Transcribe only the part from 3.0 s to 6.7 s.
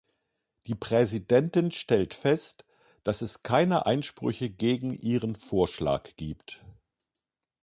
dass es keine Einsprüche gegen ihren Vorschlag gibt.